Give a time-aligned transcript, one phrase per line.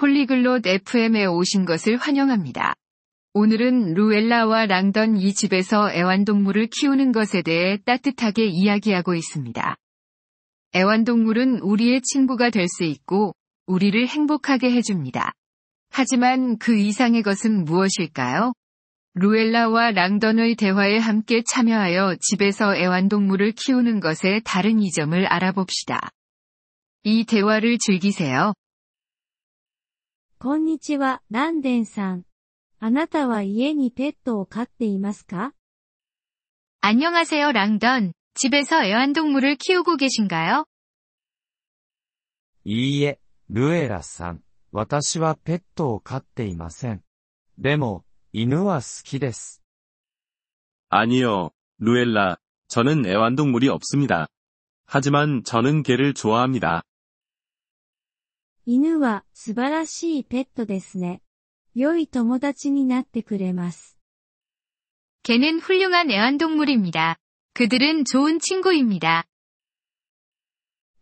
[0.00, 2.72] 폴리글롯 FM에 오신 것을 환영합니다.
[3.34, 9.76] 오늘은 루엘라와 랑던 이 집에서 애완동물을 키우는 것에 대해 따뜻하게 이야기하고 있습니다.
[10.74, 13.34] 애완동물은 우리의 친구가 될 수 있고,
[13.66, 15.32] 우리를 행복하게 해줍니다.
[15.90, 18.54] 하지만 그 이상의 것은 무엇일까요?
[19.16, 26.08] 루엘라와 랑던의 대화에 함께 참여하여 집에서 애완동물을 키우는 것의 다른 이점을 알아봅시다.
[27.02, 28.54] 이 대화를 즐기세요.
[30.39, 32.23] こんにちは、ランデンさん。
[32.79, 35.53] あなたは家にペットを飼っていますか
[36.81, 38.13] 안녕하세요, 랑던.
[38.35, 40.65] 집에서 애완동물을 키우고 계신가요?
[42.65, 44.41] いいえ、ルエラさん。
[44.71, 47.01] 私はペットを飼っていません。
[47.57, 49.63] でも、犬は好きです。
[50.89, 52.37] 아니요, 루엘라.
[52.67, 54.27] 저는 애완동물이 없습니다.
[54.85, 56.83] 하지만 저는 개를 좋아합니다.
[58.65, 61.21] 犬は素晴らしいペットですね。
[61.75, 63.97] 良い友達になってくれます。
[65.23, 67.17] 개는 훌륭한 애완동물입니다.
[67.53, 69.25] 그들은 좋은 친구입니다.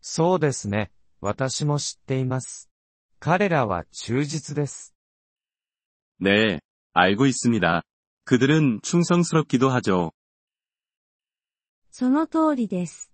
[0.00, 0.90] そうですね。
[1.20, 2.70] 私も知っています。
[3.18, 4.94] 彼らは忠実です。
[6.20, 6.60] 네,
[6.92, 7.82] 알고 있습니다.
[8.24, 10.12] 그들은 충성스럽기도 하죠.
[11.90, 13.10] その通りです。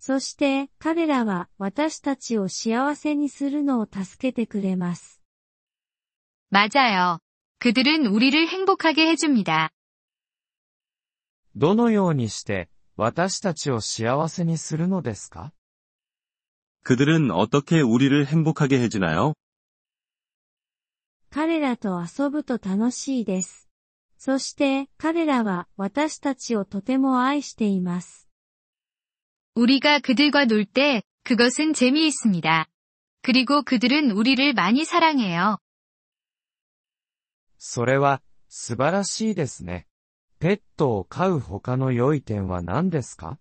[0.00, 5.20] そして、彼らは私たちを幸せにするのを助けてくれます。
[6.50, 7.18] 맞아요.
[7.58, 9.70] 그들은 우리를 행복하게 해줍니다.
[11.56, 15.52] どのようにして、私たちを幸せにするのですか
[16.84, 19.34] 그들은 어떻게 우리를 행복하게 해주나요?
[21.30, 23.68] 彼らと遊ぶと楽しいです。
[24.16, 28.28] そして、彼らは私たちをとても愛しています。
[29.54, 32.66] 우리가 그들과 놀 때, 그것은 재미있습니다.
[33.22, 35.58] 그리고 그들은 우리를 많이 사랑해요.
[37.58, 39.86] それは、素晴らしいですね。
[40.38, 43.38] ペットを飼う他の良い点は何ですか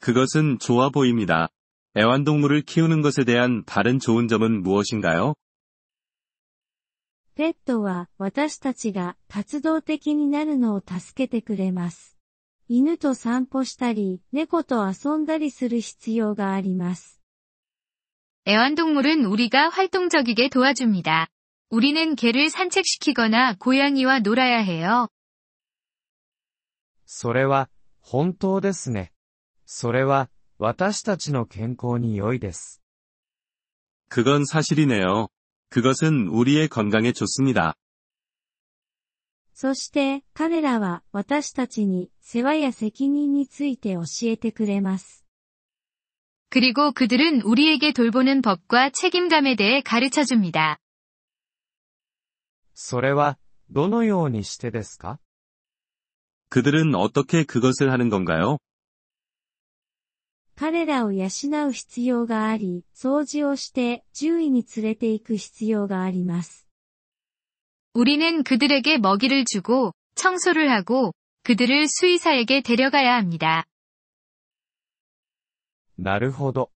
[0.00, 1.50] 그것은 좋아 보입니다.
[1.96, 5.34] 애완동물을 키우는 것에 대한 다른 좋은 점은 무엇인가요?
[7.34, 12.16] ペットは私たちが活動的になるのを助けてくれます。
[12.70, 17.20] 犬と散歩したり、猫と遊んだりする必要があります。
[18.46, 21.28] 애완동물은 우리가 활동적이게 도와줍니다.
[21.70, 25.08] 우리는 개를 산책시키거나 고양이와 놀아야 해요.
[27.06, 27.68] それは、
[28.00, 29.12] 本当ですね。
[29.64, 30.28] それは、
[30.58, 32.80] 私たちの健康に良いです。
[34.08, 35.28] 그건 사실이네요.
[35.70, 37.74] 그것은 우리의 건강에 좋습니다.
[39.52, 45.24] そして、彼らは私たちに世話や責任について教えてくれます。
[46.50, 50.78] 그리고 그들은 우리에게 돌보는 법과 책임감에 대해 가르쳐 줍니다.
[52.74, 53.38] それは、
[53.70, 55.18] どのようにしてですか
[56.50, 58.58] 그들은 어떻게 그것을 하는 건가요?
[60.54, 61.26] 彼らを養
[61.68, 66.59] う必要があり、掃除をして獣医に連れて行く必要があります。
[67.94, 71.12] 우리는 그들에게 먹이를 주고, 청소를 하고,
[71.44, 73.64] 그들을 수의사에게 데려가야 합니다.
[75.98, 76.70] なるほど。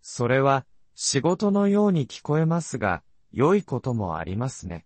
[0.00, 3.02] それは、仕事のように聞こえますが、
[3.32, 4.84] 良いこともありますね。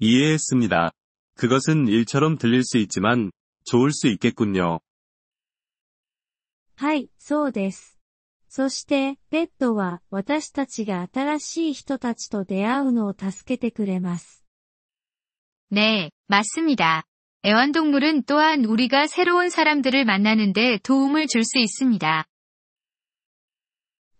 [0.00, 0.92] 이해했습니다.
[1.34, 3.30] 그것은 일처럼 들릴 수 있지만,
[3.64, 4.80] 좋을 수 있겠군요.
[6.76, 7.98] はい、そうです。
[8.48, 14.41] そして、ペットは私たちが新しい人たちと出会うのを助けてくれます。
[15.72, 17.04] 네, 맞습니다.
[17.44, 22.24] 애완동물은 또한 우리가 새로운 사람들을 만나는데 도움을 줄 수 있습니다.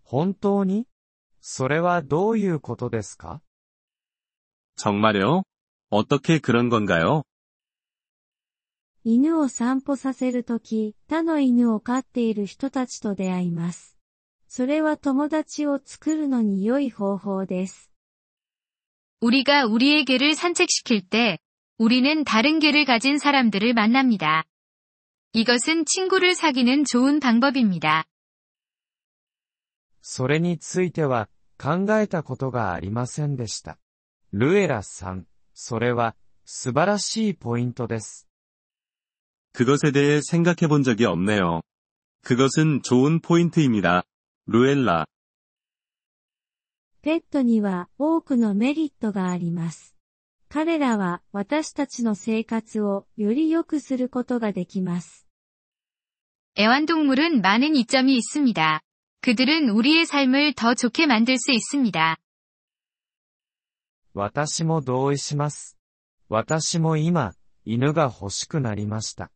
[0.03, 0.87] 本当に
[1.41, 3.41] それはどういうことですか
[4.75, 5.43] 정말요?
[5.89, 7.23] 어떻게 그런 건가요?
[9.03, 13.97] 犬を散歩させるとき、他の犬を飼っている人たちと出会います。
[14.47, 17.89] それは友達を作るのに良い方法です。
[19.21, 21.39] 우리가 우리의 개를 산책시킬 때,
[21.77, 24.43] 우리는 다른 개를 가진 사람들을 만납니다.
[25.33, 28.05] 이것은 친구를 사귀는 좋은 방법입니다.
[30.01, 33.77] それについては、考えたことがありませんでした。
[34.31, 36.15] ルエラさん、それは、
[36.45, 38.27] 素晴らしいポイントです。
[39.53, 41.61] 그것에 대해 생각해 본 적이 없네요.
[42.23, 44.03] 그것은 좋은 포인트입니다.
[44.47, 45.05] 루엘라.
[47.01, 49.92] ペットには多くのメリットがあります。
[50.49, 55.27] 彼らは私たちの生活をより良くすることができます。
[56.57, 58.81] 애완동물은 많은 이점이 있습니다.
[59.21, 62.17] 그들은 우리의 삶을 더 좋게 만들 수 있습니다.
[64.13, 65.77] 私も同意します。
[66.29, 67.31] 私も今、
[67.63, 69.29] 犬が欲しくなりました。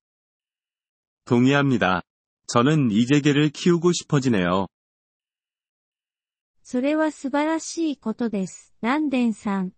[1.25, 2.01] 동의합니다.
[2.47, 4.67] 저는 이제 개를 키우고 싶어지네요.
[6.63, 8.73] それは素晴らしいことです。
[8.81, 9.71] ランデンさん。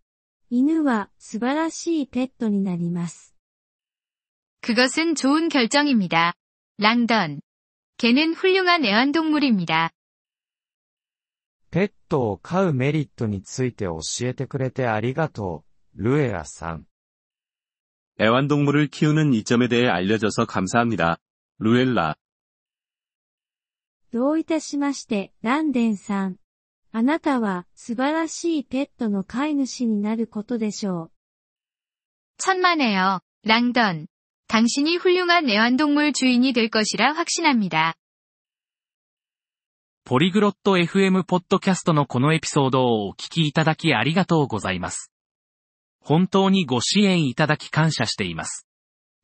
[0.50, 3.34] 犬は素晴らしいペットになります。
[4.62, 6.34] 그것은 좋은 결정입니다.
[6.78, 7.42] 랑던.
[7.98, 9.92] 개는 훌륭한 애완동물입니다.
[11.72, 15.64] ペットを飼うメリットについて教えてくれてありがと
[15.96, 16.86] う、ルエラさん。
[18.20, 21.18] 애완동물을 키우는 이점에 대해 알려줘서 감사합니다.
[21.60, 22.16] 루엘라.
[24.12, 26.38] どういたしまして、ランデンさん。
[26.92, 31.12] あなたは素晴らしいペットの飼い主になることでしょう。
[32.38, 34.08] 천만에요, 랑던.
[34.48, 37.96] 당신이 훌륭한 애완동물 주인이 될 것이라 확신합니다.
[40.06, 45.12] ポリグロット FM ポッドキャストのこのエピソードをお聞きいただきありがとうございます。
[46.00, 48.68] 本当にご支援いただき感謝しています。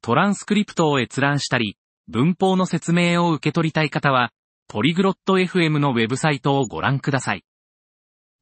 [0.02, 1.78] トランスクリプトを閲覧したり、
[2.08, 4.32] 文法の説明を受け取りたい方は、
[4.68, 7.44] ポリグロット FM のウェブサイトをご覧ください。